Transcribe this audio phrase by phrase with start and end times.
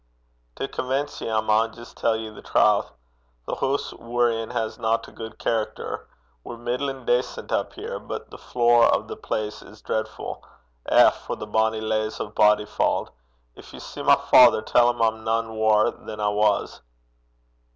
[0.55, 2.91] 'To convence ye, I maun jist tell ye the trowth.
[3.45, 6.09] The hoose we're in hasna a gude character.
[6.43, 10.41] We're middlin' dacent up here; but the lave o' the place is dreadfu'.
[10.87, 13.11] Eh for the bonnie leys o' Bodyfauld!
[13.55, 16.81] Gin ye see my father, tell him I'm nane waur than I was.'